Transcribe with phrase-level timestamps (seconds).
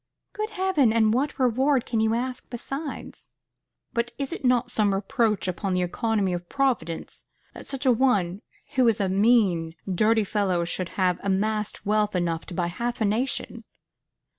[0.33, 0.91] Good heaven!
[0.91, 3.29] and what reward can you ask besides?
[3.93, 8.41] "But is it not some reproach upon the economy of Providence that such a one,
[8.73, 13.05] who is a mean, dirty fellow, should have amassed wealth enough to buy half a
[13.05, 13.63] nation?"